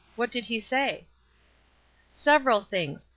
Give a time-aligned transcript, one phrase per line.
[0.15, 1.05] What did he say?"
[2.11, 3.07] "Several things.